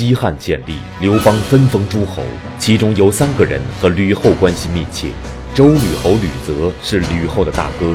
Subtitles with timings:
[0.00, 2.22] 西汉建立，刘邦分封诸侯，
[2.58, 5.08] 其中有三个人和吕后关系密切。
[5.54, 7.94] 周吕侯吕泽是吕后的大哥，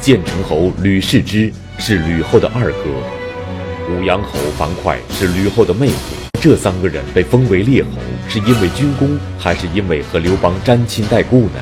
[0.00, 6.16] 建成侯吕氏之是吕后的二哥，武阳侯樊哙是吕后的妹夫。
[6.40, 7.90] 这三个人被封为列侯，
[8.28, 11.60] 是因为军功，还是因为和刘邦沾亲带故呢？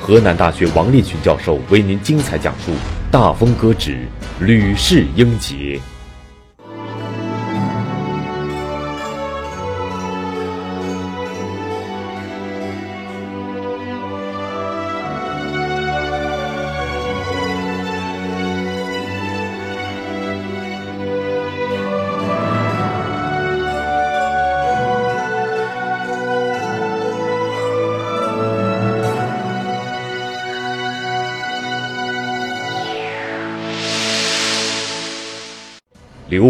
[0.00, 2.72] 河南大学王立群教授为您精彩讲述
[3.12, 4.00] 《大风歌之
[4.40, 5.80] 吕氏英杰》。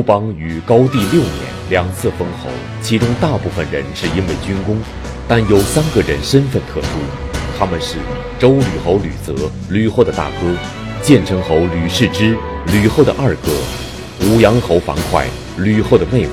[0.06, 1.33] 邦于高帝六年
[1.69, 2.48] 两次封侯，
[2.80, 4.78] 其中大部分人是因为军功，
[5.27, 6.89] 但有三个人身份特殊，
[7.58, 7.97] 他们是
[8.39, 9.34] 周吕侯吕泽，
[9.69, 10.55] 吕后的大哥；
[11.03, 13.50] 建成侯吕氏之，吕后的二哥；
[14.28, 15.25] 武阳侯樊哙，
[15.58, 16.33] 吕后的妹夫。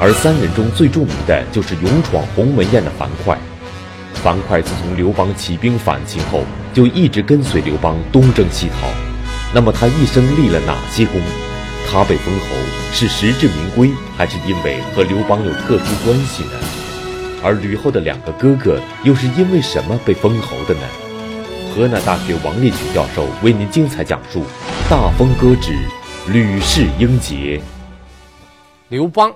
[0.00, 3.36] 而三人中最著名的就是勇闯鸿门宴的樊哙。
[4.14, 8.88] 樊哙自从刘邦起兵反秦后，就一直跟随刘邦东征西讨。
[9.52, 11.20] 那么他一生立了哪些功？
[11.90, 12.46] 他被封侯
[12.92, 16.52] 是实至名归，还是因为和刘邦有特殊关系呢？
[17.42, 20.82] 而吕后的两个哥哥又是因为什么被封侯的呢？
[21.74, 24.40] 河南大学王立群教授为您精彩讲述
[24.90, 25.72] 《大风歌之
[26.30, 27.58] 吕氏英杰》。
[28.90, 29.34] 刘邦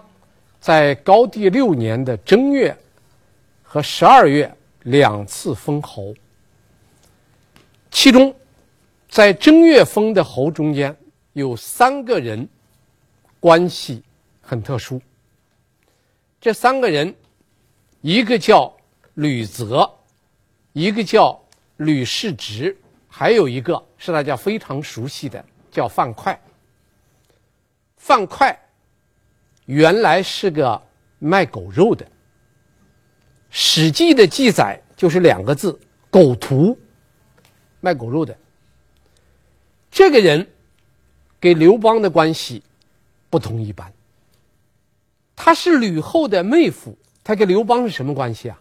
[0.61, 2.77] 在高帝六年的正月
[3.63, 6.13] 和十二月两次封侯，
[7.91, 8.35] 其中
[9.09, 10.95] 在正月封的侯中间。
[11.33, 12.47] 有三个人
[13.41, 14.03] 关系
[14.43, 15.01] 很特殊，
[16.41, 17.15] 这三个人，
[18.03, 18.75] 一个叫
[19.15, 19.91] 吕泽，
[20.75, 21.43] 一个叫
[21.79, 22.77] 吕氏直，
[23.09, 26.39] 还有一个是大家非常熟悉的叫范哙。
[27.97, 28.55] 范哙
[29.65, 30.81] 原来是个
[31.19, 32.05] 卖狗肉的，
[33.49, 35.81] 《史记》的记载就是两个字：
[36.11, 36.77] 狗屠，
[37.81, 38.37] 卖狗肉的。
[39.91, 40.47] 这个人。
[41.43, 42.63] 给刘邦的关系
[43.29, 43.93] 不同一般。
[45.35, 48.61] 他是吕后的妹夫，他跟刘邦是什么关系啊？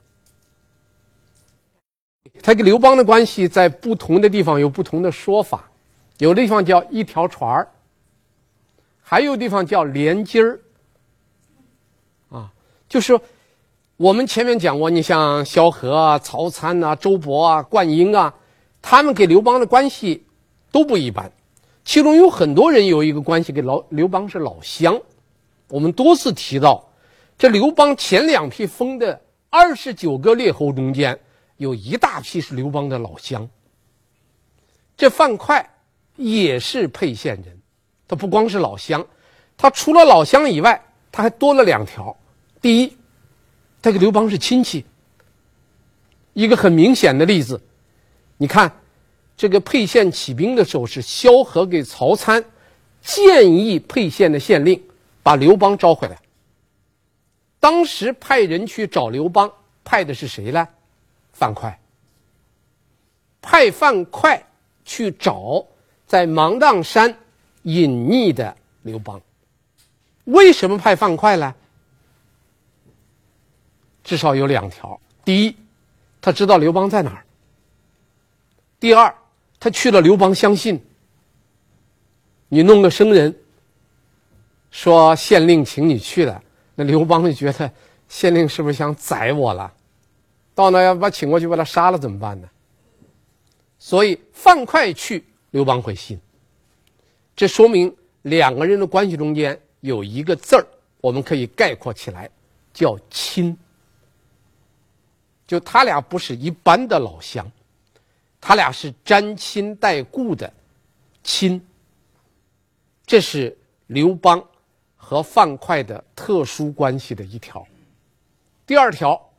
[2.41, 5.69] 他跟刘邦的关系在不同的地方有不同的说法，
[6.17, 7.69] 有的地方叫一条船儿，
[9.03, 10.59] 还有地方叫连襟儿。
[12.31, 12.51] 啊，
[12.89, 13.19] 就是
[13.95, 18.33] 我们前面讲过，你像萧何啊、曹参啊、周勃啊、灌婴啊，
[18.81, 20.25] 他们给刘邦的关系
[20.71, 21.31] 都不一般。
[21.83, 25.01] 其中有很多人有一个关系，跟老刘邦是老乡。
[25.67, 26.89] 我们多次提到，
[27.37, 29.19] 这刘邦前两批封的
[29.49, 31.19] 二十九个列侯中间，
[31.57, 33.49] 有一大批是刘邦的老乡。
[34.95, 35.65] 这樊哙
[36.15, 37.59] 也是沛县人，
[38.07, 39.05] 他不光是老乡，
[39.57, 42.15] 他除了老乡以外，他还多了两条。
[42.61, 42.95] 第一，
[43.81, 44.85] 他跟刘邦是亲戚。
[46.33, 47.59] 一个很明显的例子，
[48.37, 48.71] 你看。
[49.41, 52.45] 这个沛县起兵的时候，是萧何给曹参
[53.01, 54.79] 建议沛县的县令
[55.23, 56.15] 把刘邦招回来。
[57.59, 59.51] 当时派人去找刘邦，
[59.83, 60.67] 派的是谁呢？
[61.33, 61.75] 樊哙。
[63.41, 64.39] 派樊哙
[64.85, 65.65] 去找
[66.05, 67.11] 在芒砀山
[67.63, 69.19] 隐匿的刘邦。
[70.25, 71.55] 为什么派樊哙呢？
[74.03, 75.55] 至少有两条：第一，
[76.21, 77.25] 他知道刘邦在哪儿；
[78.79, 79.11] 第二。
[79.61, 80.81] 他去了，刘邦相信。
[82.49, 83.33] 你弄个生人，
[84.71, 87.71] 说县令请你去的，那刘邦就觉得
[88.09, 89.71] 县令是不是想宰我了？
[90.55, 92.49] 到那要把请过去把他杀了怎么办呢？
[93.77, 96.19] 所以樊哙去，刘邦会信。
[97.35, 100.65] 这说明两个人的关系中间有一个字儿，
[101.01, 102.27] 我们可以概括起来，
[102.73, 103.55] 叫亲。
[105.45, 107.49] 就他俩不是一般的老乡。
[108.41, 110.51] 他俩是沾亲带故的
[111.23, 111.63] 亲，
[113.05, 113.55] 这是
[113.85, 114.43] 刘邦
[114.97, 117.65] 和樊哙的特殊关系的一条。
[118.65, 119.29] 第二条，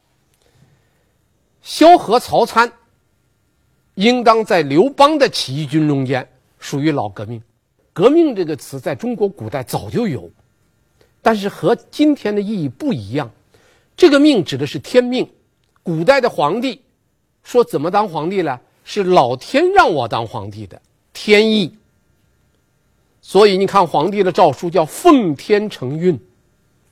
[1.63, 2.73] 萧何、曹参
[3.95, 6.27] 应当在刘邦的起义军中间
[6.61, 7.43] 属于老革命。
[7.93, 10.31] 革命这个词在中国古代早就有，
[11.21, 13.31] 但是和今天的意义不一样。
[13.97, 15.29] 这个命指的是天命，
[15.83, 16.81] 古代的皇帝
[17.43, 18.61] 说怎么当皇帝呢？
[18.85, 20.81] 是老天让我当皇帝的
[21.13, 21.75] 天意，
[23.21, 26.19] 所以你看皇帝的诏书叫奉天承运，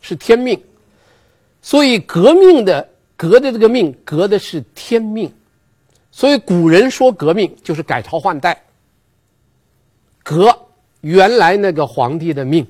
[0.01, 0.61] 是天命。
[1.63, 5.31] 所以革命的革的这个命，革的是天命。
[6.13, 8.65] 所以古人说革命就是改朝换代，
[10.23, 10.57] 革
[11.03, 12.67] 原来那个皇帝的命，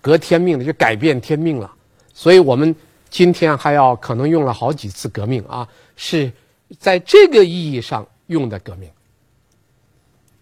[0.00, 1.72] 革天命的就改变天命了。
[2.12, 2.74] 所以我们
[3.08, 5.66] 今天还要可能用了好几次革命啊，
[5.96, 6.30] 是
[6.78, 8.90] 在这个意义上用的革命。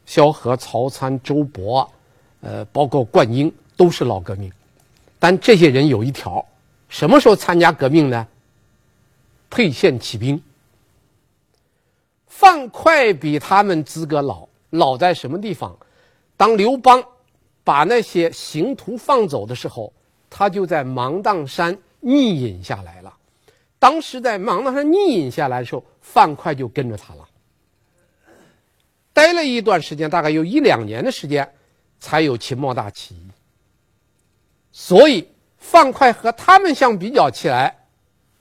[0.05, 1.89] 萧何、曹参、周勃，
[2.41, 4.53] 呃，包括灌婴都是老革命，
[5.19, 6.45] 但这些人有一条，
[6.89, 8.27] 什么时候参加革命呢？
[9.49, 10.43] 沛县起兵。
[12.27, 15.77] 范哙比他们资格老，老在什么地方？
[16.37, 17.03] 当刘邦
[17.63, 19.93] 把那些刑徒放走的时候，
[20.29, 23.15] 他就在芒砀山匿隐下来了。
[23.79, 27.29] 当时在芒砀山匿隐下来的时候，范哙就跟着他了。
[29.13, 31.53] 待了一段时间，大概有一两年的时间，
[32.01, 33.29] 才有秦末大起义。
[34.73, 35.29] 所以
[35.59, 37.77] 范哙和他们相比较起来，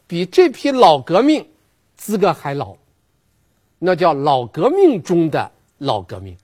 [0.08, 1.46] 比这批老革命
[1.96, 2.76] 资格还老，
[3.80, 6.38] 那叫老革命中的老革命。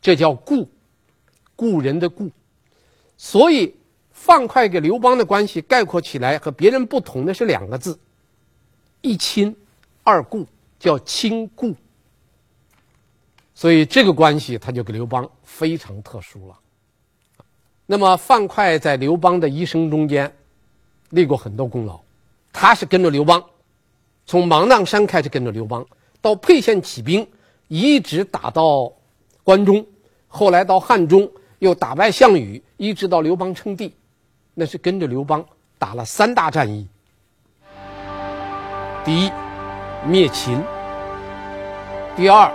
[0.00, 0.68] 这叫故，
[1.56, 2.30] 故人的故。
[3.18, 3.74] 所以
[4.12, 7.98] 范哙跟刘邦的关系概括起来和别人不同的是两个字：
[9.02, 9.54] 一亲，
[10.04, 10.46] 二故，
[10.78, 11.74] 叫亲故。
[13.60, 16.54] 所以这个关系，他就跟刘邦非常特殊了。
[17.84, 20.34] 那么范哙在刘邦的一生中间
[21.10, 22.00] 立过很多功劳，
[22.54, 23.44] 他是跟着刘邦，
[24.24, 25.86] 从芒砀山开始跟着刘邦，
[26.22, 27.28] 到沛县起兵，
[27.68, 28.90] 一直打到
[29.44, 29.84] 关中，
[30.26, 33.94] 后来到汉中，又打败项羽，一直到刘邦称帝，
[34.54, 35.44] 那是跟着刘邦
[35.78, 36.88] 打了三大战役。
[39.04, 39.30] 第一，
[40.06, 40.62] 灭秦；
[42.16, 42.50] 第二，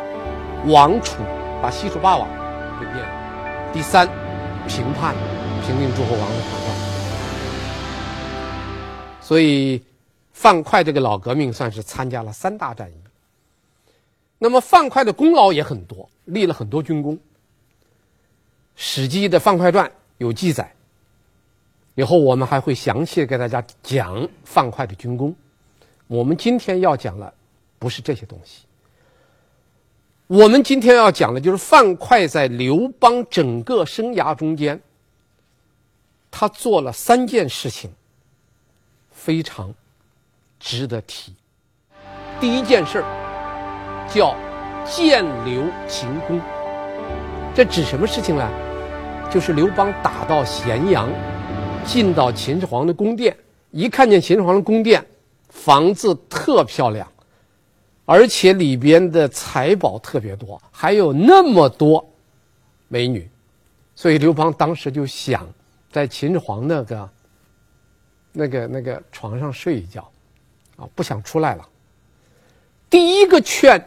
[0.67, 1.21] 王楚
[1.61, 2.27] 把西楚霸王
[2.79, 4.07] 给灭了，第三，
[4.67, 5.13] 平叛，
[5.63, 6.75] 平定诸侯王的叛乱。
[9.21, 9.83] 所以
[10.33, 12.95] 范哙这个老革命算是参加了三大战役。
[14.39, 17.15] 那么范哙的功劳也很多，立了很多军功。
[18.75, 20.73] 《史记》的《范哙传》有记载，
[21.93, 25.35] 以后我们还会详细的给大家讲范哙的军功。
[26.07, 27.31] 我们今天要讲的
[27.77, 28.65] 不是这些东西。
[30.27, 34.81] 我们今天要讲的就是范哙在刘邦整个生涯中间，
[36.31, 37.91] 他做了三件事情，
[39.11, 39.71] 非常
[40.59, 41.31] 值得提。
[42.39, 43.03] 第一件事
[44.11, 44.35] 叫
[44.83, 46.41] 建刘秦宫，
[47.53, 48.49] 这指什么事情呢？
[49.31, 51.07] 就是刘邦打到咸阳，
[51.85, 53.37] 进到秦始皇的宫殿，
[53.69, 55.05] 一看见秦始皇的宫殿，
[55.49, 57.07] 房子特漂亮。
[58.05, 62.07] 而且里边的财宝特别多，还有那么多
[62.87, 63.27] 美女，
[63.95, 65.47] 所以刘邦当时就想
[65.91, 67.09] 在秦始皇那个、
[68.31, 70.07] 那个、那个床上睡一觉，
[70.77, 71.67] 啊，不想出来了。
[72.89, 73.83] 第一个劝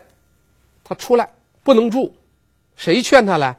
[0.82, 1.30] 他出来
[1.62, 2.12] 不能住，
[2.74, 3.56] 谁劝他呢？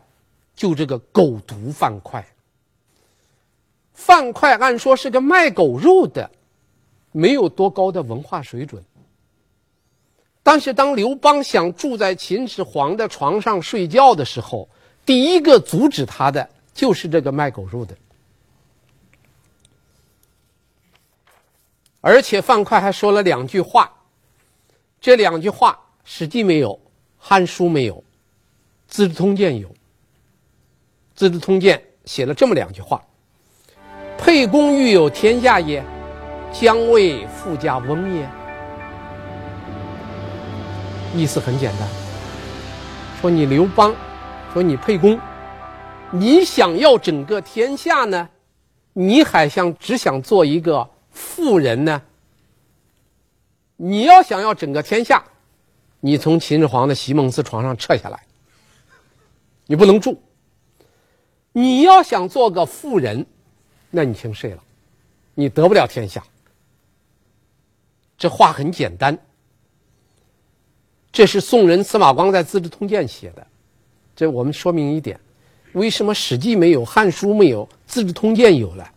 [0.53, 2.25] 就这个狗毒范快。
[3.93, 6.29] 范刽按说是个卖狗肉的，
[7.13, 8.83] 没有多高的文化水准。
[10.41, 14.67] 但是，当刘邦想住在秦始皇的床上睡觉的时候，
[15.05, 17.95] 第一个阻止他的就是这个卖狗肉的。
[22.01, 23.91] 而且，范哙还说了两句话，
[25.01, 25.73] 这两句话
[26.05, 26.73] 《史记》没有，
[27.17, 27.95] 《汉书》没有，
[28.87, 29.67] 《资治通鉴》有，
[31.13, 33.03] 《资治通鉴》写了这么两句话
[34.17, 35.83] ：“沛公欲有天下也，
[36.53, 38.27] 将为富家翁也。”
[41.15, 41.87] 意思很简单，
[43.19, 43.95] 说你刘邦，
[44.53, 45.19] 说你沛公，
[46.11, 48.29] 你想要整个天下呢，
[48.93, 52.01] 你还想只想做一个富人呢？
[53.75, 55.23] 你要想要整个天下，
[55.99, 58.23] 你从秦始皇的席梦思床上撤下来，
[59.65, 60.21] 你不能住。
[61.51, 63.25] 你要想做个富人，
[63.89, 64.61] 那你请睡了，
[65.33, 66.23] 你得不了天下。
[68.15, 69.17] 这话很简单。
[71.11, 73.45] 这是宋人司马光在《资治通鉴》写的，
[74.15, 75.19] 这我们说明一点：
[75.73, 78.87] 为什么《史记》没有，《汉书》没有，《资治通鉴》有了？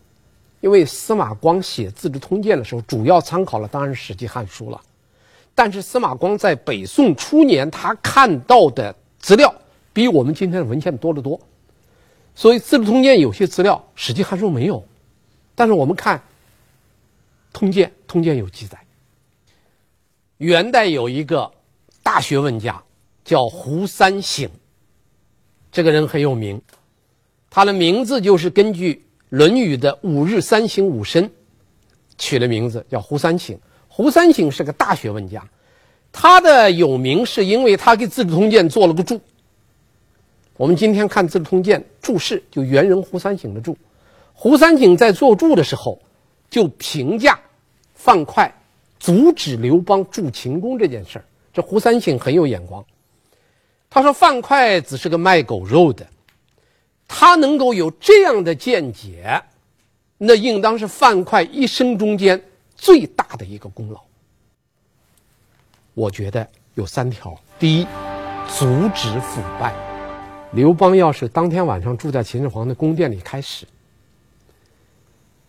[0.61, 4.81] 因为司马光写《资治通鉴》的时候，主要参考了当然《史记》《汉书》了。
[5.55, 9.53] 但是司马光在北宋初年，他看到的资料
[9.93, 11.41] 比我们今天的文献多得多，
[12.35, 14.85] 所以《资治通鉴》有些资料《史记》《汉书》没有，
[15.55, 16.19] 但是我们看
[17.55, 18.79] 《通鉴》，《通鉴》有记载。
[20.37, 21.51] 元代有一个。
[22.03, 22.83] 大学问家
[23.25, 24.51] 叫胡三省，
[25.71, 26.61] 这个人很有名，
[27.49, 28.95] 他的名字就是根据
[29.29, 31.31] 《论语》的“五日三省吾身”，
[32.19, 33.59] 取的名字叫胡三省。
[33.89, 35.49] 胡三省是个大学问家，
[36.11, 39.21] 他的有名是因为他给《资治通鉴》做了个注。
[40.57, 43.77] 我们今天看《资治通鉴》注释，就猿人胡三省的注。
[44.35, 46.01] 胡三省在做注的时候，
[46.51, 47.39] 就评价
[47.95, 48.51] 范哙
[48.99, 51.25] 阻止刘邦筑秦宫这件事儿。
[51.53, 52.85] 这胡三省很有眼光，
[53.91, 56.07] 他说范劵只是个卖狗肉的，
[57.07, 59.43] 他能够有这样的见解，
[60.17, 62.43] 那应当是范劵一生中间
[62.75, 64.01] 最大的一个功劳。
[65.95, 67.87] 我觉得有三条：第一，
[68.49, 69.75] 阻止腐败。
[70.53, 73.67] 刘邦要是当天晚上住在秦始皇的宫殿里开始，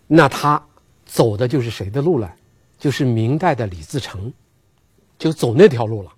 [0.07, 0.62] 那他
[1.05, 2.36] 走的就是谁的路了？
[2.77, 4.33] 就是明代的李自成，
[5.24, 6.12] 就走那条路了，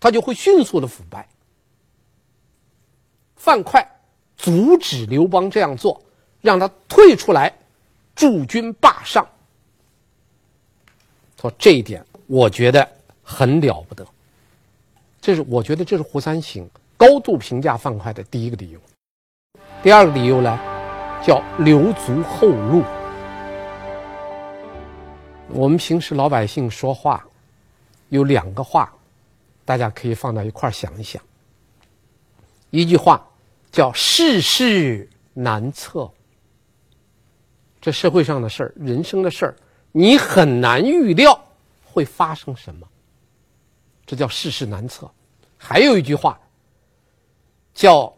[0.00, 1.28] 他就会迅速的腐败。
[3.36, 3.86] 范哙
[4.38, 6.00] 阻止刘邦这样做，
[6.40, 7.54] 让他退出来，
[8.14, 9.26] 驻军霸上。
[11.38, 12.90] 说这一点，我觉得
[13.22, 14.06] 很了不得。
[15.20, 16.66] 这是我觉得这是胡三省。
[16.96, 18.80] 高度评价范哙的第一个理由，
[19.82, 20.58] 第二个理由呢，
[21.22, 22.82] 叫留足后路。
[25.48, 27.22] 我们平时老百姓说话，
[28.12, 28.92] 有两个话，
[29.64, 31.20] 大家可以放到一块儿想一想。
[32.68, 33.26] 一句话
[33.70, 36.10] 叫世事难测，
[37.80, 39.56] 这社会上的事儿、人生的事儿，
[39.92, 41.42] 你很难预料
[41.84, 42.86] 会发生什么，
[44.04, 45.10] 这叫世事难测。
[45.56, 46.38] 还有一句话。
[47.74, 48.14] 叫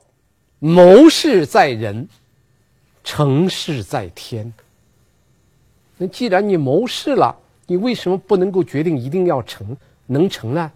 [0.58, 2.08] 谋事在人，
[3.04, 4.52] 成事在天。
[5.96, 10.70] 那既然你谋事了，你为什么不能够决定一定要成，能成呢？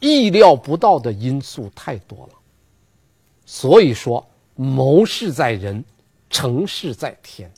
[0.00, 2.34] 意料不到的因素太多了。
[3.46, 5.84] 所以说，谋事在人，
[6.30, 7.50] 成事在天。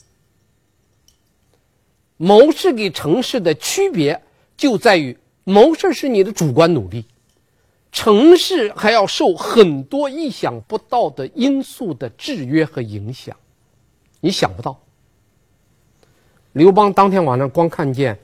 [2.16, 4.22] 谋事跟成事的区别
[4.56, 7.04] 就在于，谋事是你的主观努力。
[7.92, 13.36] 成事还要受很多意想不到的因素的制约和影响，
[14.20, 14.80] 你想不到。
[16.56, 18.18] 刘邦当天晚上光看见，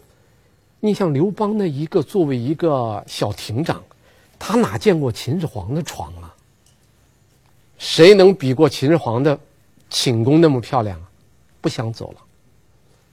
[0.80, 3.84] 你像刘邦那一个作为一个小亭长，
[4.38, 6.34] 他哪见过秦始皇的床啊？
[7.76, 9.38] 谁能比过秦始皇的
[9.90, 11.04] 寝宫那么漂亮啊？
[11.60, 12.22] 不想走了，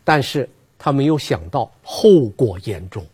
[0.05, 3.05] 但是他没有想到后果严重。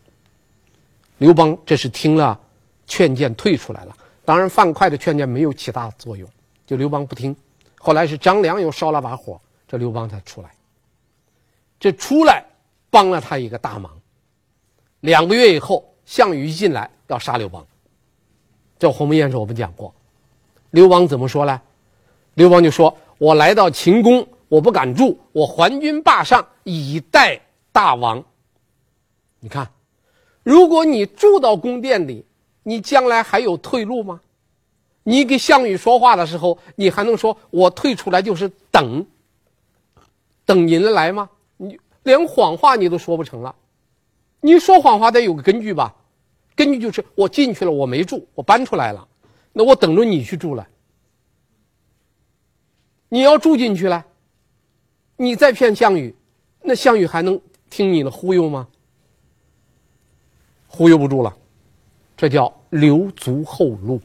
[1.18, 2.38] 刘邦这是听了。
[2.86, 6.28] 劝谏退出来了，当然范哙的劝谏没有起大作用，
[6.68, 7.34] 就刘邦不听。
[7.80, 10.50] 后来是张良又烧了把火，这刘邦才出来。
[11.86, 12.44] 这出来
[12.90, 13.96] 帮了他一个大忙。
[15.02, 17.64] 两个月以后，项羽一进来要杀刘邦。
[18.76, 19.94] 这鸿门宴时我们讲过，
[20.70, 21.62] 刘邦怎么说呢？
[22.34, 27.40] 刘邦就说：“我来到秦宫，我不敢住，我还军霸上，以待
[27.70, 28.20] 大王。”
[29.38, 29.70] 你看，
[30.42, 32.26] 如果你住到宫殿里，
[32.64, 34.20] 你将来还有退路吗？
[35.04, 39.06] 你给项羽说话的时候，你还能说我退出来就是等，
[40.44, 41.30] 等您来吗？
[41.56, 43.54] 你连谎话你都说不成了。
[44.40, 45.94] 你说谎话得有个根据吧？
[46.54, 49.06] 根据就是我进去了，我没住，我搬出来了，
[49.52, 50.66] 那我等着你去住了。
[53.08, 54.04] 你要住进去了，
[55.16, 56.14] 你再骗项羽，
[56.62, 58.66] 那项羽还能听你的忽悠吗？
[60.66, 61.36] 忽悠不住了。
[62.16, 64.00] 这叫留足后路，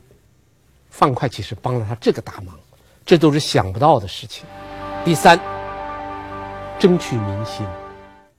[0.90, 2.60] 范劵其实帮了他这个大忙，
[3.06, 4.46] 这都是想不到的事情。
[5.06, 5.40] 第三，
[6.82, 7.64] 争取民心。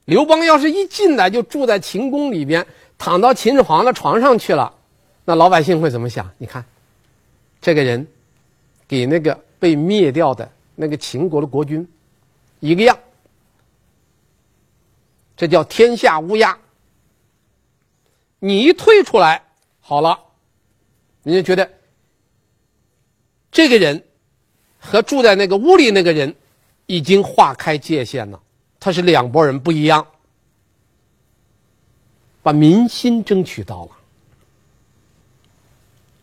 [0.03, 4.73] 刘邦要是一进来就住在秦宫里边，躺到秦始皇的床上去了，
[5.23, 6.29] 那老百姓会怎么想？
[6.37, 6.65] 你看，
[7.61, 8.05] 这个人，
[8.85, 11.87] 给那个被灭掉的那个秦国的国君
[12.59, 12.99] 一个样，
[15.37, 16.57] 这叫天下乌鸦。
[18.39, 19.41] 你一退出来。
[19.79, 20.19] 好了，
[21.23, 21.69] 人家觉得
[23.51, 24.03] 这个人
[24.79, 26.35] 和住在那个屋里那个人
[26.85, 28.39] 已经划开界限了，
[28.79, 30.05] 他是两拨人不一样，
[32.41, 33.91] 把民心争取到了，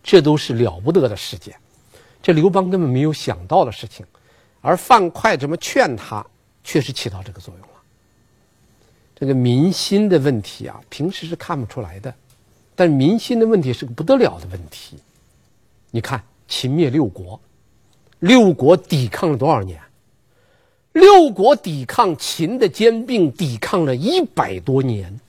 [0.03, 1.57] 这都是了不得的事件，
[2.23, 4.05] 这刘邦根本没有想到的事情，
[4.61, 6.25] 而范劵这么劝他，
[6.63, 7.69] 确实起到这个作用了。
[9.15, 12.15] 这个民心的问题啊，平时是看不出来的。
[12.75, 14.97] 但民心的问题是个不得了的问题，
[15.91, 17.39] 你看秦灭六国，
[18.21, 19.79] 六国抵抗了多少年？
[20.93, 25.21] 六国抵抗秦的兼并，抵抗了一百多年，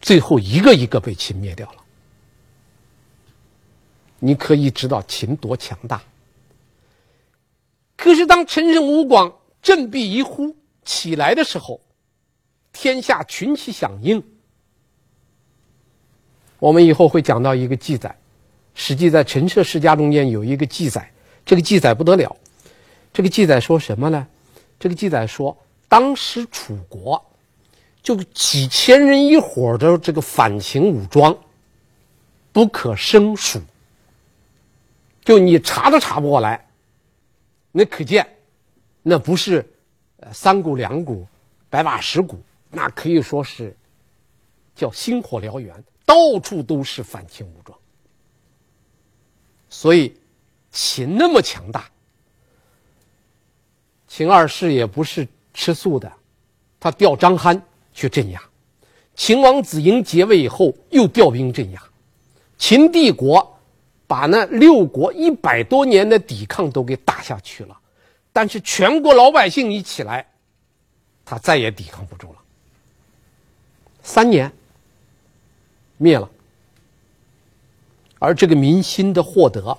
[0.00, 1.76] 最后一个一个被秦灭掉了。
[4.18, 6.02] 你可以知道秦多强大。
[7.96, 9.32] 可是当陈胜吴广
[9.62, 11.80] 振臂一呼，起来的时候，
[12.72, 14.22] 天下群起响应。
[16.58, 18.16] 我们以后会讲到一个记载，
[18.74, 21.12] 实际在《陈涉世家》中间有一个记载，
[21.46, 22.36] 这个记载不得了。
[23.18, 24.28] 这个记载说什么呢？
[24.78, 25.58] 这个记载说，
[25.88, 27.20] 当时楚国
[28.00, 31.36] 就几千人一伙的这个反秦武装，
[32.52, 33.60] 不可胜数。
[35.24, 36.64] 就你查都查不过来，
[37.72, 38.24] 那可见，
[39.02, 39.68] 那不是，
[40.18, 41.26] 呃，三股两股，
[41.68, 43.76] 百把十股，那可以说是，
[44.76, 45.74] 叫星火燎原，
[46.06, 47.76] 到处都是反秦武装。
[49.68, 50.14] 所以，
[50.70, 51.90] 秦那么强大，
[54.18, 56.12] 秦二世也不是吃素的，
[56.80, 57.60] 他调张邯
[57.94, 58.42] 去镇压，
[59.14, 61.80] 秦王子婴即位以后又调兵镇压，
[62.58, 63.54] 秦帝国。
[64.08, 67.78] 把那六国一百多年的抵抗都给打下去了，
[68.32, 70.26] 但是全国老百姓一起来，
[71.26, 72.38] 他再也抵抗不住了。
[74.02, 74.50] 三年
[75.98, 76.28] 灭了，
[78.18, 79.76] 而这个民心的获得，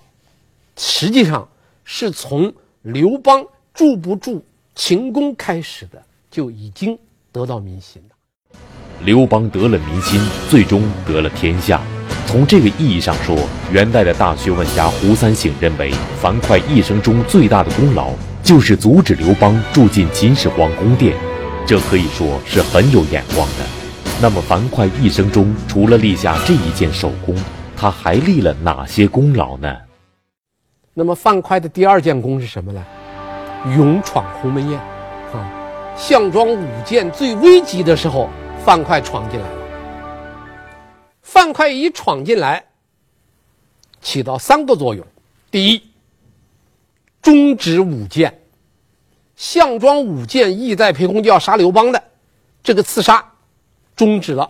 [0.77, 1.49] 实际上
[1.83, 2.53] 是从
[2.83, 3.43] 刘邦
[3.79, 4.43] 筑不住
[4.75, 6.99] 秦宫开始的，就已经
[7.31, 8.57] 得到民心了。
[9.05, 10.19] 刘邦得了民心，
[10.49, 11.79] 最终得了天下。
[12.27, 13.37] 从这个意义上说，
[13.71, 18.11] 元代的大学问家胡三省认为，樊哙一生中最大的功劳
[18.43, 21.15] 就是阻止刘邦住进秦始皇宫殿，
[21.65, 23.65] 这可以说是很有眼光的。
[24.21, 27.33] 那么，樊哙一生中除了立下这一件首功，
[27.77, 29.73] 他还立了哪些功劳呢？
[30.93, 32.85] 那么，樊哙的第二件功是什么呢？
[33.65, 34.79] 勇闯鸿门宴，
[35.33, 38.29] 啊，项庄舞剑最危急的时候，
[38.63, 39.55] 樊哙闯进来了。
[41.21, 42.65] 樊哙一闯进来，
[44.01, 45.05] 起到三个作用：
[45.51, 45.83] 第一，
[47.21, 48.41] 终止舞剑，
[49.35, 52.01] 项庄舞剑意在沛公就要杀刘邦的
[52.63, 53.33] 这个刺杀，
[53.93, 54.49] 终止了；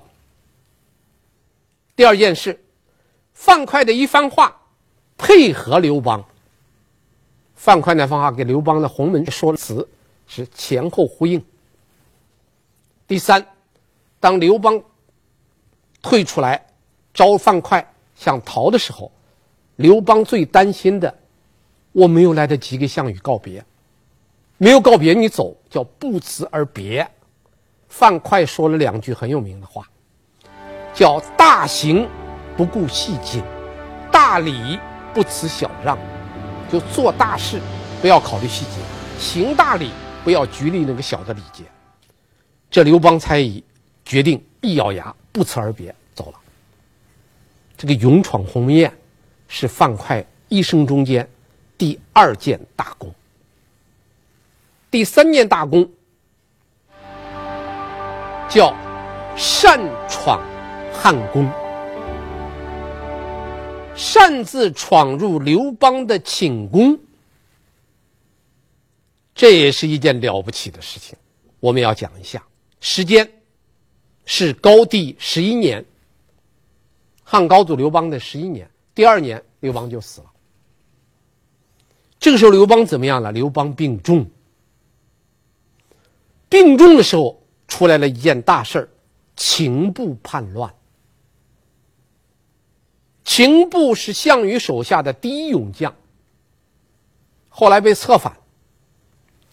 [1.96, 2.64] 第二件事，
[3.34, 4.56] 樊哙的一番话，
[5.18, 6.24] 配合刘邦。
[7.60, 9.86] 樊哙那番话给刘邦的鸿门说辞
[10.26, 11.44] 是前后呼应。
[13.06, 13.46] 第三，
[14.18, 14.82] 当刘邦
[16.02, 16.66] 退出来。
[17.12, 17.84] 招樊哙
[18.16, 19.12] 想逃的时候，
[19.76, 21.14] 刘邦最担心的，
[21.92, 23.66] 我没有来得及给项羽告别，
[24.58, 27.06] 没有告别你走，叫不辞而别。
[27.90, 29.86] 樊哙说了两句很有名的话，
[30.94, 32.08] 叫大行
[32.56, 33.44] 不顾细谨，
[34.10, 34.80] 大礼
[35.14, 35.98] 不辞小让，
[36.72, 37.60] 就做大事
[38.02, 38.82] 不要考虑细节，
[39.20, 39.92] 行大礼
[40.24, 41.64] 不要拘泥那个小的礼节。
[42.70, 43.64] 这刘邦猜疑
[44.06, 46.40] 决定一咬牙不辞而别走了。
[47.76, 48.94] 这个勇闯鸿门宴，
[49.48, 51.28] 是樊哙一生中间
[51.78, 53.14] 第二件大功。
[54.92, 55.90] 第三件大功
[58.48, 58.76] 叫
[59.36, 60.42] 擅闯
[60.94, 61.50] 汉宫，
[64.00, 66.98] 擅自闯入刘邦的寝宫，
[69.36, 71.18] 这也是一件了不起的事情。
[71.60, 72.42] 我们要讲一下，
[72.80, 73.30] 时间
[74.24, 75.86] 是高帝十一年。
[77.26, 80.32] 汉高祖刘邦的十一年，第二年刘邦就死了。
[82.18, 83.34] 这个时候刘邦怎么样了？
[83.34, 84.26] 刘邦病重。
[86.48, 88.90] 病重的时候出来了一件大事儿，
[89.36, 90.74] 秦部叛乱。
[93.30, 95.94] 秦部是项羽手下的第一勇将，
[97.48, 98.36] 后来被策反，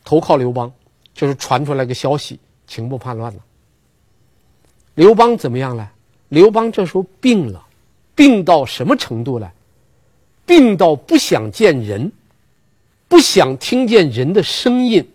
[0.02, 0.72] 投靠刘邦，
[1.12, 3.44] 就是传出来个消息，秦部叛乱了。
[4.94, 5.92] 刘邦怎么样了？
[6.30, 7.66] 刘邦这时候病了。
[8.14, 9.52] 病到什么程度呢？
[10.46, 12.10] 病到不想见人，
[13.08, 15.06] 不想听见人的声音。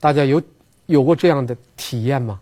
[0.00, 0.42] 大家有
[0.86, 2.40] 有过这样的体验吗？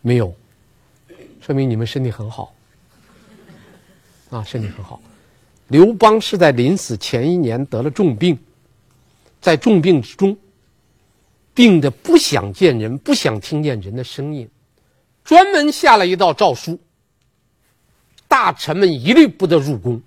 [0.00, 0.32] 没有，
[1.46, 2.52] 说明你们身体很好。
[4.30, 5.00] 啊，身体很好。
[5.68, 8.36] 刘邦是在临死前一年得了重病，
[9.40, 10.36] 在重病之中，
[11.54, 14.50] 病的不想见人，不想听见人的声音。
[15.22, 16.80] 专门下了一道诏书，
[18.26, 20.02] 大臣们一律不得入宫，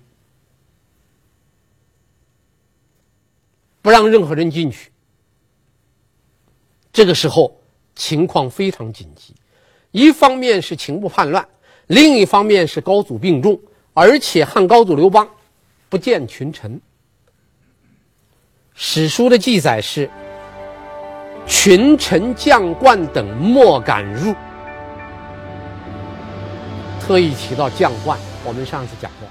[3.80, 4.92] 不让任何人进去。
[6.92, 7.58] 这个时候
[7.94, 9.34] 情况非常紧急，
[9.90, 11.46] 一方面是秦部叛乱，
[11.88, 13.60] 另一方面是高祖病重，
[13.92, 15.28] 而且汉高祖刘邦
[15.88, 16.80] 不见群臣。
[18.74, 20.08] 史书的记载是，
[21.46, 24.34] 群臣将官等莫敢入。
[27.00, 29.28] 特意提到将官，我们上次讲过，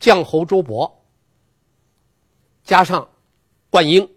[0.00, 0.90] 将侯周勃，
[2.64, 3.06] 加上
[3.68, 4.08] 灌婴，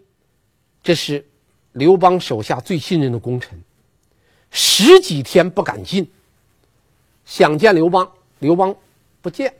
[0.81, 1.27] 这是
[1.73, 3.61] 刘邦手下最信任的功臣，
[4.51, 6.09] 十几天不敢进。
[7.25, 8.75] 想见刘邦，刘邦
[9.21, 9.53] 不见。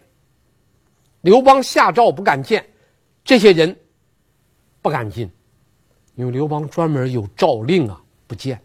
[1.22, 2.66] 刘邦下诏不敢见，
[3.24, 3.76] 这些人
[4.82, 5.30] 不敢进，
[6.16, 8.60] 因为刘邦专门有诏令啊，不见。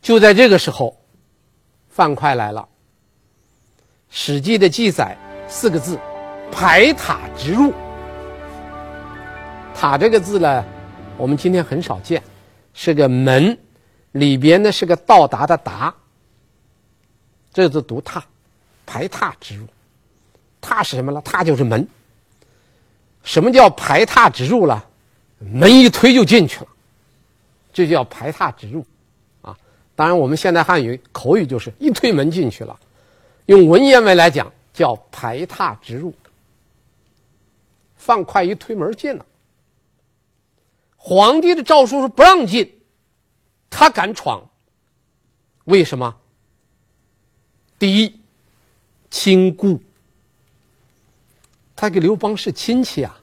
[0.00, 0.98] 就在这个时候，
[1.88, 2.60] 樊哙来了。
[4.08, 5.98] 《史记》的记载四个字：
[6.50, 7.72] 排塔直入。
[9.74, 10.64] 塔这个字呢，
[11.16, 12.22] 我们今天很少见，
[12.72, 13.56] 是个门，
[14.12, 15.94] 里边呢是个到达的达。
[17.52, 18.24] 这个字读踏，
[18.86, 19.66] 排塔直入。
[20.60, 21.20] 踏是什么呢？
[21.22, 21.86] 踏就是门。
[23.22, 24.88] 什么叫排塔直入了？
[25.38, 26.68] 门一推就进去了，
[27.72, 28.86] 这叫排塔直入，
[29.40, 29.58] 啊！
[29.96, 32.78] 当然我们现代汉语口语就是一推门进去了，
[33.46, 36.14] 用文言文来讲叫排塔直入。
[37.96, 39.26] 放快一推门进了，
[40.96, 42.72] 皇帝的诏书是不让进，
[43.72, 44.46] 他敢闯，
[45.64, 46.14] 为什么？
[47.78, 48.20] 第一，
[49.10, 49.82] 亲故。
[51.74, 53.18] 他跟刘邦是亲戚啊，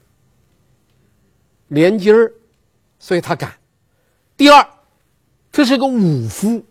[1.68, 2.34] 连襟儿，
[2.98, 3.56] 所以他敢。
[4.36, 4.68] 第二，
[5.52, 6.66] 这是个武夫，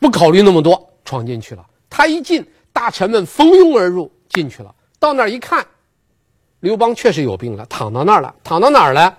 [0.00, 1.64] 不考虑那么多，闯进去了。
[1.88, 4.74] 他一进，大臣们蜂拥而入，进去了。
[4.98, 5.64] 到那儿一看，
[6.60, 8.34] 刘邦确实有病了，躺到那儿了。
[8.42, 9.18] 躺到哪儿了？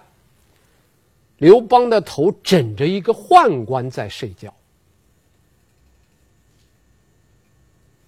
[1.43, 4.53] 刘邦的头枕着一个宦官在睡觉。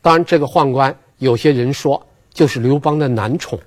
[0.02, 0.98] 当然，这个宦官。
[1.18, 2.02] 有些人说，
[2.34, 3.60] 就是刘邦的男宠。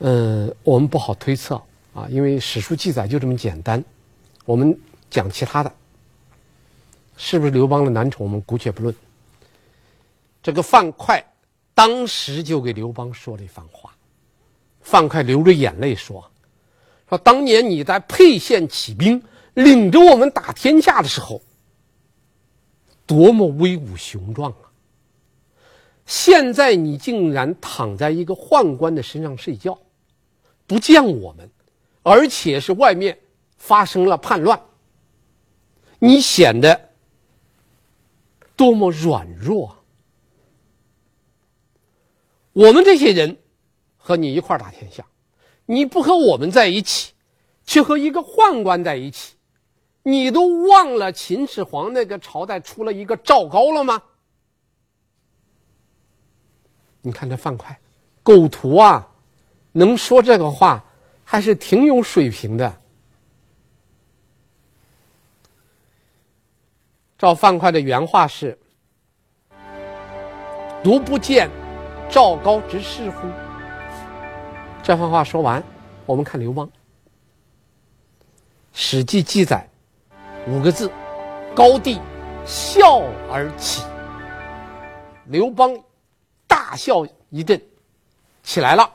[0.00, 1.54] 嗯，我们不好推测
[1.94, 3.82] 啊，因为史书记载就这么简单。
[4.44, 5.72] 我们讲其他的，
[7.16, 8.94] 是不是刘邦的男宠，我们姑且不论。
[10.42, 11.24] 这个樊哙
[11.72, 13.94] 当时就给刘邦说了一番话，
[14.82, 16.30] 樊哙流着眼泪说
[17.12, 19.22] ：“说当年你在沛县起兵，
[19.52, 21.42] 领着我们打天下的时候，
[23.06, 24.72] 多么威武雄壮啊！”
[26.06, 29.78] 现在你竟然躺在一个宦官的身上睡觉，
[30.66, 31.50] 不见我们，
[32.02, 33.18] 而且是外面
[33.58, 34.58] 发生了叛乱，
[35.98, 36.88] 你显得
[38.56, 39.76] 多么软弱啊。
[42.54, 43.36] 我们这些人
[43.98, 45.06] 和你一块打天下，
[45.66, 47.12] 你不和我们在一起，
[47.64, 49.34] 却和一个宦官在一起，
[50.02, 54.02] 你都忘了秦始皇那个朝代出了一个赵高了吗？
[57.00, 57.76] 你看这樊哙，
[58.22, 59.08] 狗徒啊，
[59.72, 60.84] 能说这个话，
[61.24, 62.80] 还是挺有水平的。
[67.18, 68.58] 照樊哙的原话是
[70.82, 71.48] ：“独不见
[72.10, 73.28] 赵高之事乎？”
[74.82, 75.62] 这番话说完，
[76.06, 76.66] 我们看刘邦，
[78.72, 79.68] 《史记》记载
[80.48, 80.90] 五个字
[81.54, 82.00] ：“高帝
[82.44, 83.82] 笑而起。”
[85.26, 85.72] 刘邦。
[86.48, 87.60] 大笑一阵，
[88.42, 88.90] 起来了，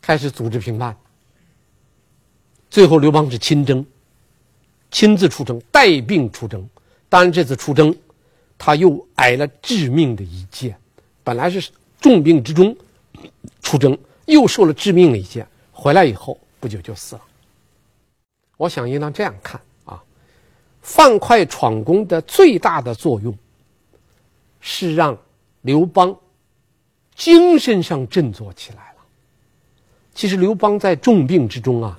[0.00, 0.96] 开始组织平叛。
[2.70, 3.84] 最后，刘邦是亲征，
[4.92, 6.68] 亲自出征，带病出征。
[7.08, 7.92] 当然，这次出征，
[8.56, 10.76] 他又挨了致命的一箭。
[11.24, 12.76] 本来是重病之中
[13.60, 15.46] 出征，又受了致命的一箭。
[15.72, 17.22] 回来以后不久就死了。
[18.56, 20.02] 我想应当这样看啊，
[20.80, 23.36] 樊哙闯宫的最大的作用。
[24.64, 25.18] 是让
[25.62, 26.16] 刘邦
[27.16, 28.98] 精神上振作起来了。
[30.14, 31.98] 其实刘邦在重病之中啊，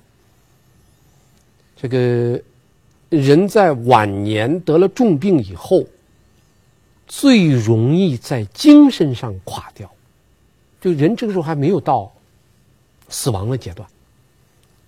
[1.75, 2.41] 这个
[3.09, 5.83] 人在晚年得了重病以后，
[7.05, 9.92] 最容易在精神上垮掉。
[10.83, 12.11] 就人这个时候还没有到
[13.07, 13.87] 死亡的阶段，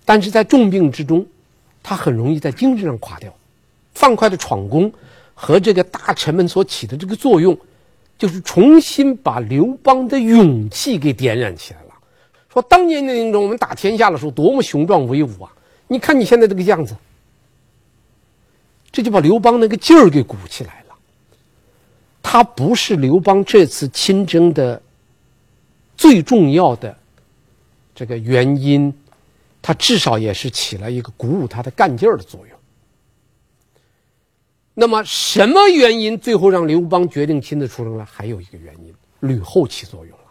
[0.04, 1.26] 但是在重病之中，
[1.82, 3.32] 他很容易在精神上垮掉。
[3.94, 4.92] 樊哙的闯功。
[5.38, 7.54] 和这个大臣们所起的这个作用，
[8.16, 11.88] 就是重新把刘邦的勇气给点燃起来了。
[12.50, 15.52] 说当年那种我们打天下的时候多么雄壮威武啊！
[15.88, 16.96] 你看你现在这个样子，
[18.90, 20.94] 这就把刘邦那个劲儿给鼓起来了。
[22.22, 24.80] 他不是刘邦这次亲征的
[25.96, 26.96] 最重要的
[27.94, 28.92] 这个原因，
[29.62, 32.58] 他至少也是起了一个鼓舞他的干劲儿的作用。
[34.74, 38.04] 那么，什么原因最后让刘邦决定亲自出征了？
[38.04, 40.24] 还有一个原因，吕后起作用了。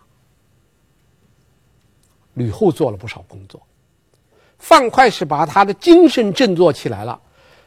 [2.36, 3.60] 吕后做了不少工作，
[4.60, 7.20] 樊哙是把他的精神振作起来了，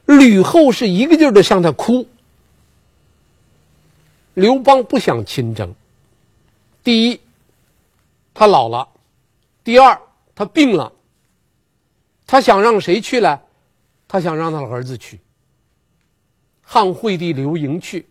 [0.05, 2.07] 吕后是一个劲儿的向他哭。
[4.35, 5.75] 刘邦不想亲征，
[6.85, 7.21] 第一，
[8.39, 8.87] 他老了；
[9.65, 10.01] 第二，
[10.33, 10.93] 他病了。
[12.25, 13.41] 他想让谁去呢？
[14.07, 15.19] 他想让他的儿子去。
[16.63, 18.07] 汉惠帝刘盈去。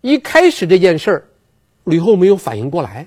[0.00, 1.28] 一开始这件事儿，
[1.84, 3.06] 吕后没有反应过来，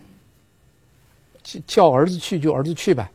[1.65, 3.09] 叫儿子去就儿子去呗，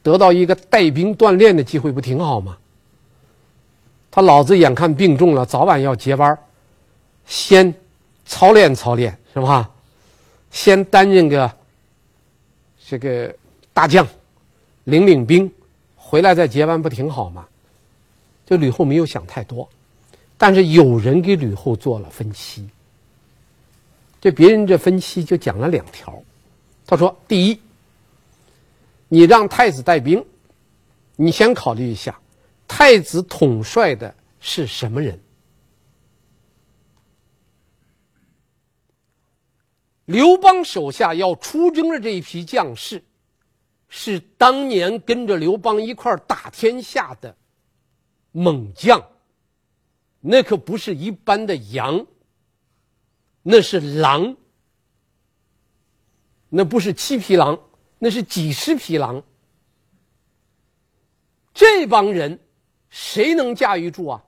[0.00, 2.56] 得到一个带兵锻炼的机会，不挺好吗？
[4.08, 6.38] 他老子眼看病重了，早晚要接班，
[7.26, 7.74] 先
[8.24, 9.68] 操练操练是吧？
[10.52, 11.50] 先担任个
[12.88, 13.34] 这个
[13.72, 14.06] 大将，
[14.84, 15.50] 领领兵。
[15.96, 17.44] 回来再结完不挺好吗？
[18.46, 19.68] 这吕后没有想太多，
[20.38, 22.68] 但是有人给吕后做了分析。
[24.20, 26.22] 这别人这分析就讲了两条，
[26.86, 27.60] 他说：第一，
[29.08, 30.24] 你让太子带兵，
[31.16, 32.16] 你先考虑一下，
[32.68, 35.18] 太子统帅的是什么人？
[40.06, 43.04] 刘邦手下要出征的这一批将士。
[43.88, 47.34] 是当年跟着刘邦一块打天下的
[48.32, 49.00] 猛将，
[50.20, 52.04] 那可不是一般的羊，
[53.42, 54.36] 那是狼，
[56.48, 57.56] 那不是七匹狼，
[58.00, 59.22] 那是几十匹狼。
[61.54, 62.36] 这帮人
[62.90, 64.24] 谁能驾驭住啊？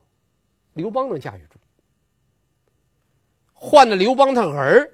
[0.74, 1.58] 刘邦能驾驭住。
[3.52, 4.88] 换了刘邦他儿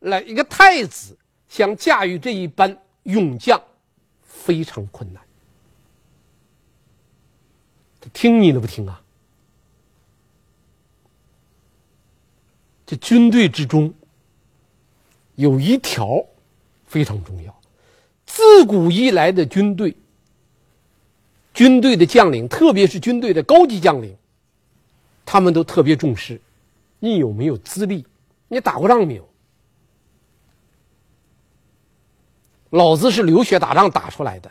[0.00, 1.16] 来一个太子，
[1.48, 2.76] 想驾驭这一班。
[3.04, 3.58] 勇将
[4.22, 5.22] 非常困难，
[7.98, 9.00] 他听你的不听啊？
[12.84, 13.94] 这军队之中
[15.36, 16.22] 有一条
[16.86, 17.60] 非常重要，
[18.26, 19.96] 自古以来的军队，
[21.54, 24.14] 军队的将领，特别是军队的高级将领，
[25.24, 26.38] 他们都特别重视
[26.98, 28.04] 你有没有资历，
[28.48, 29.27] 你打过仗没有？
[32.70, 34.50] 老子是流血打仗打出来的，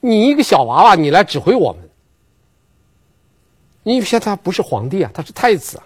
[0.00, 1.88] 你一个小娃娃，你来指挥我们？
[3.84, 5.84] 你说他不是皇帝啊，他是太子啊，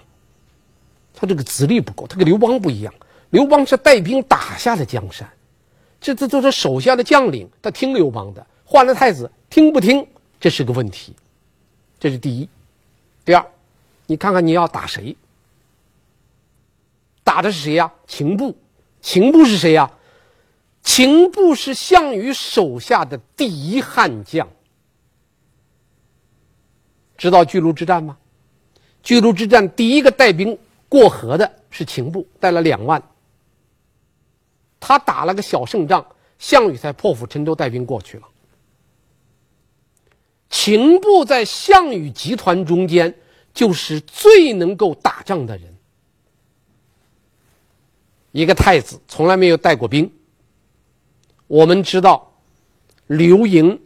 [1.14, 2.92] 他这个资历不够，他跟刘邦不一样。
[3.31, 5.29] 刘邦是带兵打下的江山，
[6.01, 8.46] 这这都是手下的将领，他听刘邦的。
[8.64, 10.07] 换了太子，听不听？
[10.38, 11.14] 这是个问题。
[11.99, 12.49] 这是第一。
[13.25, 13.44] 第二，
[14.07, 15.16] 你看看你要打谁？
[17.25, 17.92] 打的是谁呀？
[18.07, 18.57] 秦布。
[19.01, 19.90] 秦布是谁呀？
[20.87, 24.49] 秦布是项羽手下的第一悍将，
[27.18, 28.16] 知道巨鹿之战吗？
[29.03, 30.57] 巨鹿之战第一个带兵
[30.88, 33.03] 过河的是秦布，带了两万。
[34.79, 36.07] 他打了个小胜仗，
[36.38, 38.29] 项羽才破釜沉舟带兵过去了。
[40.49, 43.12] 秦布在项羽集团中间
[43.53, 45.77] 就是最能够打仗的人。
[48.31, 50.11] 一个太子从来没有带过兵。
[51.46, 52.32] 我们知道，
[53.06, 53.80] 刘盈，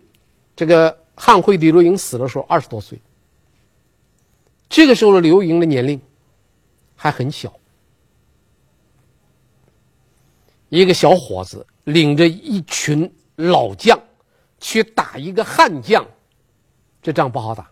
[0.57, 3.01] 这个汉惠帝刘盈死的时候二十多岁。
[4.69, 6.01] 这个时候的刘盈的年龄
[6.97, 7.53] 还很小，
[10.69, 14.01] 一个小伙子领着一群老将
[14.61, 16.07] 去打一个悍将，
[17.03, 17.71] 这仗不好打。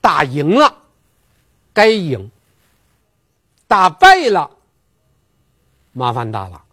[0.00, 0.76] 打赢了，
[1.72, 2.28] 该赢；
[3.68, 4.50] 打败了，
[5.92, 6.64] 麻烦大了。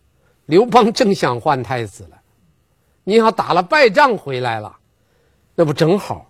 [0.50, 2.20] 刘邦正想换太子了，
[3.04, 4.76] 你要打了败仗回来了，
[5.54, 6.28] 那不正好？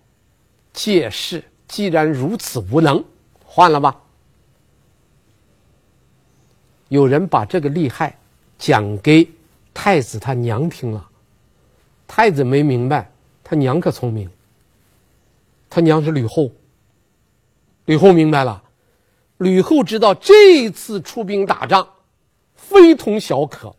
[0.74, 3.02] 借势，既然如此无能，
[3.42, 3.98] 换了吧。
[6.88, 8.14] 有人把这个厉害
[8.58, 9.26] 讲给
[9.72, 11.08] 太子他娘听了，
[12.06, 13.10] 太子没明白，
[13.42, 14.30] 他娘可聪明。
[15.70, 16.50] 他娘是吕后，
[17.86, 18.62] 吕后明白了，
[19.38, 21.88] 吕后知道这次出兵打仗
[22.54, 23.74] 非同小可。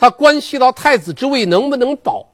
[0.00, 2.24] 它关系到太子之位能不能保，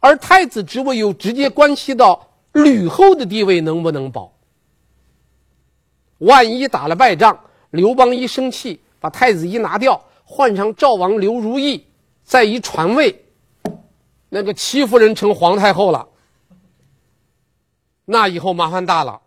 [0.00, 4.32] 而太子之位又直接关系到吕后的地位能不能保。
[6.18, 7.38] 万一打了败仗，
[7.70, 11.86] 刘邦一生气，把太子一拿掉，换上赵王刘如意，
[12.24, 13.24] 再一传位，
[14.28, 16.08] 那个戚夫人成皇太后了，
[18.04, 19.22] 那以后麻烦大了。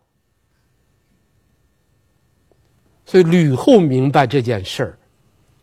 [3.05, 4.99] 所以吕后明白这件事儿，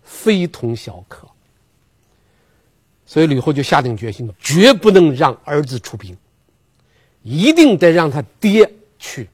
[0.03, 1.28] 非同小可。
[3.11, 6.15] 所以吕后就下定决心，绝不能让儿子出兵，
[7.23, 9.27] 一定得让他爹去。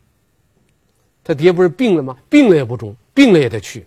[1.25, 2.17] 他爹不是病了吗？
[2.31, 3.85] 病了也不中，病了也得去。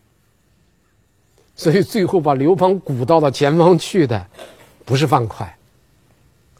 [1.56, 4.28] 所以最后把刘邦鼓到了前方去的，
[4.84, 5.48] 不是樊哙，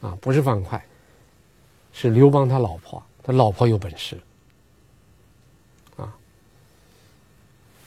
[0.00, 0.80] 啊，不是樊哙，
[1.92, 4.18] 是刘邦他老婆，他老婆有本事，
[5.96, 6.16] 啊，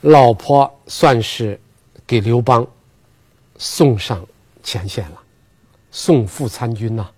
[0.02, 1.60] 老婆算是
[2.06, 2.68] 给刘邦
[3.58, 4.24] 送上
[4.62, 5.21] 前线了，
[5.92, 7.12] 送父参军呐。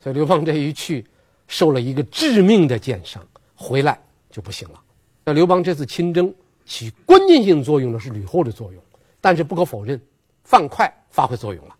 [0.00, 1.06] 所以刘邦这一去，
[1.46, 3.98] 受了一个致命的箭伤，回来
[4.30, 4.82] 就不行了。
[5.24, 6.34] 那刘邦这次亲征
[6.66, 8.82] 起关键性作用的是吕后的作用，
[9.20, 9.98] 但是不可否认，
[10.42, 11.74] 范哙发挥作用了。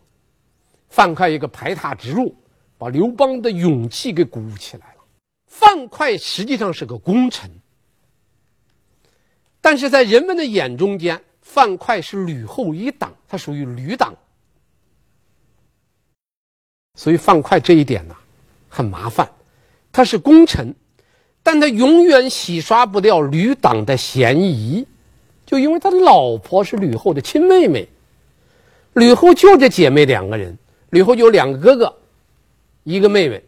[0.88, 2.34] 范哙一个排闥直入，
[2.78, 5.04] 把刘邦的勇气给鼓舞起来了。
[5.46, 7.50] 范哙实际上是个功臣，
[9.60, 14.14] 但是在人们的眼中间，范哙是吕后一党，他属于吕党。
[16.94, 18.14] 所以范劵这一点呢，
[18.68, 19.28] 很麻烦。
[19.92, 20.74] 他是功臣，
[21.42, 24.86] 但他永远洗刷不掉吕党的嫌疑，
[25.46, 27.88] 就因为他的老婆是吕后的亲妹妹。
[28.94, 30.56] 吕后就这姐妹两个人，
[30.90, 31.96] 吕后有两个哥哥，
[32.84, 33.42] 一个妹妹。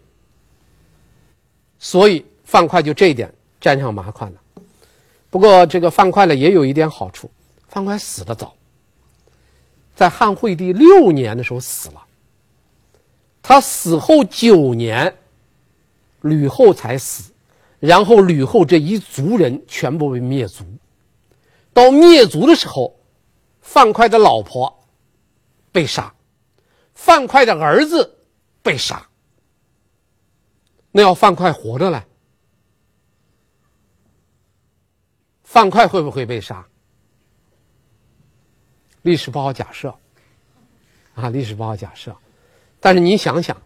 [1.78, 4.62] 所以范快就这一点沾上麻烦了。
[5.30, 7.30] 不过这个范快呢，也有一点好处，
[7.68, 8.54] 范快死得早，
[9.94, 12.02] 在汉惠帝六年的时候死了。
[13.48, 15.16] 他死后九年，
[16.22, 17.32] 吕后才死，
[17.78, 20.64] 然后吕后这一族人全部被灭族。
[21.72, 22.98] 到灭族的时候，
[23.60, 24.84] 范哙的老婆
[25.70, 26.12] 被杀，
[26.92, 28.18] 范哙的儿子
[28.64, 29.08] 被杀。
[30.90, 32.02] 那要范哙活着呢？
[35.44, 36.66] 范哙会不会被杀？
[39.02, 39.96] 历史不好假设，
[41.14, 42.12] 啊，历史不好假设。
[42.80, 43.56] 但是你想想，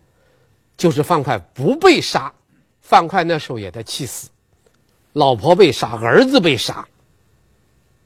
[0.76, 2.32] 就是范劵不被杀，
[2.80, 4.28] 范劵那时候也得气死，
[5.12, 6.86] 老婆被杀，儿子被杀。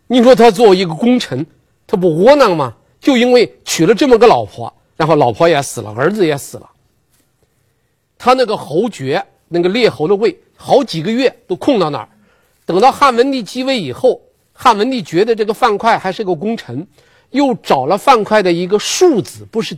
[0.07, 1.47] 你说他作为一个功臣，
[1.87, 2.77] 他不窝囊吗？
[3.01, 6.71] 就因为娶了这么个老婆，然后老婆也死了，儿子也死了。
[8.17, 12.09] 他那个侯爵，那个列侯的位，好几个月都空到那儿。
[12.65, 14.23] 等到汉文帝继位以后，
[14.55, 16.87] 汉文帝觉得这个范哙还是个功臣，
[17.31, 19.77] 又找了范哙的一个庶子，不是。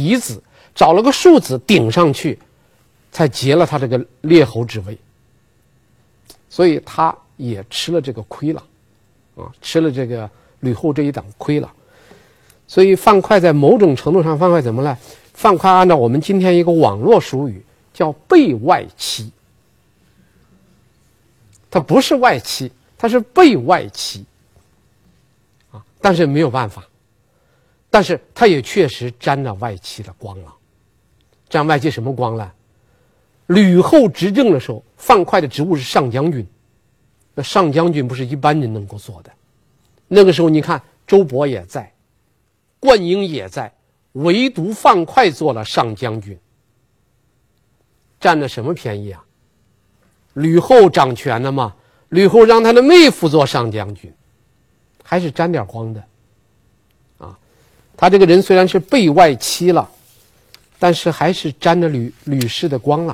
[0.00, 0.42] 嫡子
[0.74, 2.38] 找了个庶子顶上去，
[3.12, 4.96] 才结了他这个列侯之位。
[6.48, 8.64] 所以他也吃了这个亏了，
[9.36, 10.28] 啊，吃了这个
[10.60, 11.70] 吕后这一档亏了。
[12.66, 14.98] 所以范哙在某种程度上，范哙怎么了？
[15.34, 19.30] 范哙按照我们今天一个网络俗语叫被外戚。
[21.70, 24.24] 他不是外戚，他是被外戚。
[25.70, 26.86] 啊，但是没有办法。
[27.90, 30.54] 但是他也确实沾了外戚的光了，
[31.48, 32.54] 沾外戚什么光了？
[33.48, 36.46] 吕后执政的时候，范哙的职务是上将军，
[37.34, 39.30] 那上将军不是一般人能够做的。
[40.06, 41.92] 那个时候你看，周勃也在，
[42.78, 43.72] 灌婴也在，
[44.12, 46.38] 唯独范哙做了上将军，
[48.20, 49.24] 占了什么便宜啊？
[50.34, 51.74] 吕后掌权了嘛？
[52.10, 54.12] 吕后让他的妹夫做上将军，
[55.02, 56.04] 还是沾点光的。
[58.00, 59.86] 他这个人虽然是被外戚了，
[60.78, 63.12] 但是还是沾着吕吕氏的光了，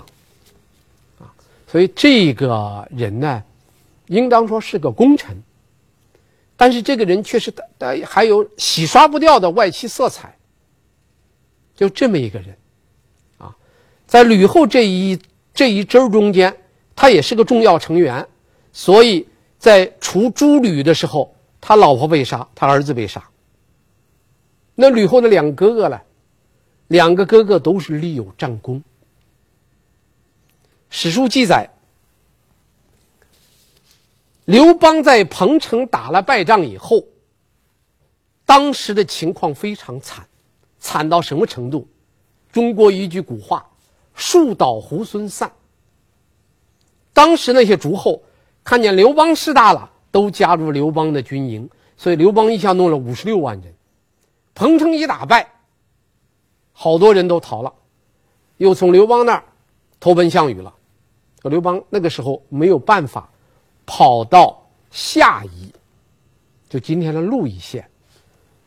[1.18, 1.26] 啊，
[1.66, 3.42] 所以这个人呢，
[4.06, 5.36] 应当说是个功臣，
[6.56, 10.32] 但是这个人确实带还有洗刷不掉的外戚色彩，
[11.74, 12.56] 就这么一个人，
[13.38, 13.52] 啊，
[14.06, 15.18] 在吕后这一
[15.52, 16.56] 这一支中间，
[16.94, 18.24] 他也是个重要成员，
[18.72, 19.26] 所以
[19.58, 23.20] 在除诸吕的时候，他老婆被杀，他儿子被杀。
[24.76, 26.00] 那吕后的两个哥哥呢？
[26.88, 28.80] 两个哥哥都是立有战功。
[30.88, 31.68] 史书记载，
[34.44, 37.02] 刘邦在彭城打了败仗以后，
[38.44, 40.24] 当时的情况非常惨，
[40.78, 41.88] 惨到什么程度？
[42.52, 43.68] 中国一句古话
[44.14, 45.50] ：“树倒猢狲散。”
[47.12, 48.22] 当时那些诸侯
[48.62, 53.74] 看见刘邦势大了，都加入刘邦的军营，所以刘邦一下弄了五十六万人。
[54.56, 55.46] 彭城一打败，
[56.72, 57.70] 好多人都逃了，
[58.56, 59.44] 又从刘邦那儿
[60.00, 60.72] 投奔项羽了。
[61.42, 63.28] 刘邦那个时候没有办法，
[63.84, 65.70] 跑到下邑，
[66.70, 67.86] 就今天的鹿邑县，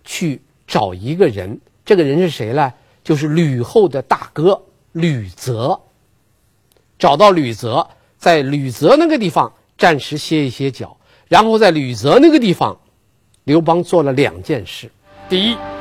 [0.06, 1.60] 去找一个人。
[1.84, 2.72] 这个人是谁呢？
[3.04, 4.62] 就是吕后的大哥
[4.92, 5.82] 吕泽。
[7.00, 10.96] 找到吕泽，在吕泽那个地方暂时歇一歇脚，
[11.28, 12.80] 然后在吕泽那个地方，
[13.46, 14.88] 刘邦做了两件事。
[15.28, 15.79] 第一。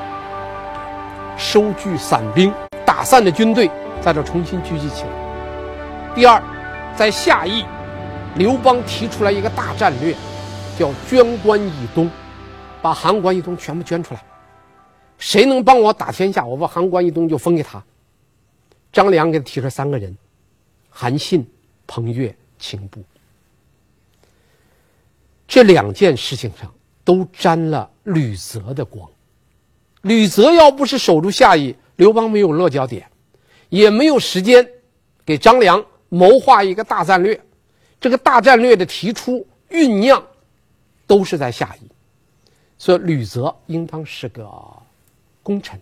[1.39, 2.53] 收聚散兵，
[2.85, 3.71] 打散的军队
[4.03, 6.13] 在这重新聚集起来。
[6.13, 6.43] 第二，
[6.97, 7.65] 在下邑，
[8.35, 10.17] 刘邦提出来一个大战略，
[10.77, 12.11] 叫捐关以东，
[12.83, 14.25] 把函关以东全部捐出来。
[15.17, 17.83] 谁能帮我打天下，我把函关以东就封给他。
[18.93, 20.17] 张良给他提出三个人：
[20.91, 21.49] 韩信、
[21.87, 23.01] 彭越、秦布。
[25.47, 26.69] 这两件事情上
[27.05, 29.09] 都沾了吕泽的光。
[30.03, 33.11] 吕泽要不是守住下邑，刘邦没有落脚点，
[33.69, 34.69] 也没有时间
[35.25, 37.41] 给张良谋划一个大战略。
[38.01, 40.25] 这个大战略的提出、酝酿，
[41.07, 41.89] 都是在下邑。
[42.79, 44.49] 所以吕泽应当是个
[45.43, 45.81] 功臣，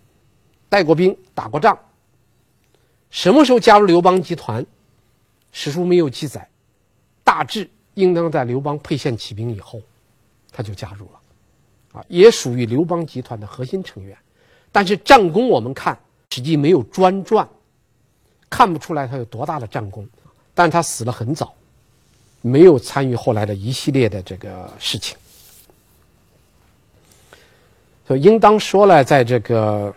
[0.67, 1.77] 带过兵、打过仗。
[3.11, 4.65] 什么时候加入刘邦集团？
[5.51, 6.49] 史书没有记载，
[7.23, 9.79] 大致应当在刘邦沛县起兵以后，
[10.51, 11.16] 他就加入了，
[12.07, 14.17] 也属于刘邦集团的核心成员。
[14.71, 15.97] 但是战功我们看，
[16.29, 17.47] 史记没有专传，
[18.49, 20.07] 看不出来他有多大的战功。
[20.53, 21.53] 但他死了很早，
[22.41, 25.15] 没有参与后来的一系列的这个事情。
[28.07, 29.93] 所以应当说呢，在这个，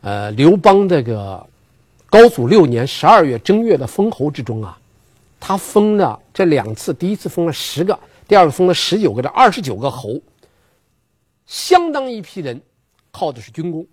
[0.00, 1.46] 呃，刘邦这个
[2.10, 4.76] 高祖六年十二月正月的封侯之中啊，
[5.38, 7.96] 他封了这两次，第一次封了十个，
[8.26, 10.20] 第二个封了十九个，这二十九个侯，
[11.46, 12.60] 相当一批人
[13.10, 13.86] 靠的是军功。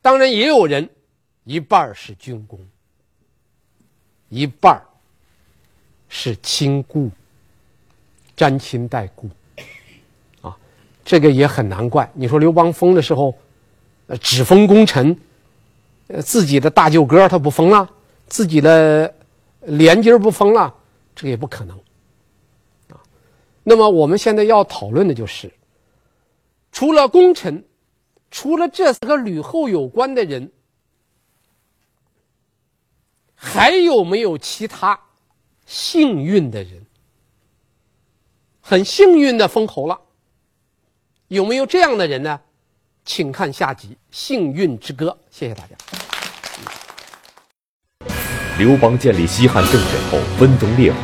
[0.00, 0.88] 当然也有人
[1.44, 2.58] 一半是军功，
[4.28, 4.82] 一半
[6.08, 7.10] 是亲故，
[8.36, 9.28] 沾亲带故
[10.40, 10.56] 啊。
[11.04, 12.10] 这个也很难怪。
[12.14, 13.36] 你说刘邦封的时候，
[14.06, 15.18] 呃，只封功臣，
[16.06, 17.88] 呃，自己的大舅哥他不封了，
[18.26, 19.12] 自己的
[19.62, 20.74] 连襟不封了，
[21.14, 21.76] 这个也不可能。
[22.90, 23.02] 啊，
[23.62, 25.52] 那么我们现在要讨论的就是，
[26.72, 27.64] 除了功臣，
[28.30, 30.52] 除了这四个吕后有关的人，
[33.34, 34.98] 还有没有其他
[35.66, 36.84] 幸运的人？
[38.60, 39.98] 很幸运的封侯了。
[41.28, 42.40] 有没有这样的人呢？
[43.04, 45.06] 请看下集《幸运之歌》。
[45.30, 45.74] 谢谢大家。
[48.58, 50.98] 刘邦建立西汉政权后，分封列侯，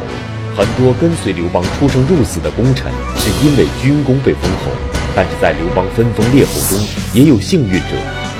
[0.56, 4.93] 很多跟随刘邦出生入死的功臣是因为军功被封侯。
[5.16, 7.90] 但是在刘邦分封列侯中，也有幸运者，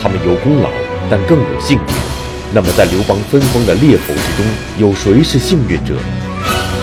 [0.03, 0.69] 他们有功劳，
[1.09, 1.85] 但更有幸运。
[2.53, 4.45] 那么在刘邦分封的列侯之中，
[4.79, 5.95] 有谁是幸运者？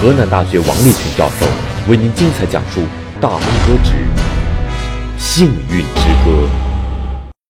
[0.02, 1.46] 河南大学王立群教授
[1.88, 2.82] 为您精彩讲述
[3.20, 3.92] 《大风歌之》。
[5.18, 6.71] 幸运之歌。